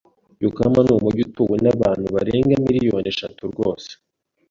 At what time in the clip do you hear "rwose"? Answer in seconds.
3.51-3.89